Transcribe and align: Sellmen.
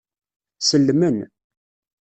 Sellmen. 0.69 1.17